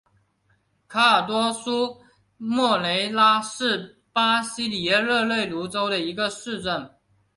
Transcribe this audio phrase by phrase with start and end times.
[0.87, 2.01] 卡尔多苏
[2.37, 6.89] 莫雷拉是巴西里约热内卢州的一个市镇。